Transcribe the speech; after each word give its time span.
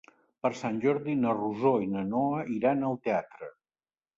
Per 0.45 0.49
Sant 0.61 0.77
Jordi 0.85 1.15
na 1.25 1.35
Rosó 1.39 1.73
i 1.83 1.91
na 1.91 2.03
Noa 2.15 2.41
iran 2.57 2.89
al 2.89 2.99
teatre. 3.07 3.53